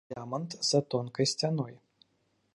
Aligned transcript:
Лямант 0.15 0.51
за 0.69 0.79
тонкай 0.89 1.27
сцяной. 1.33 1.73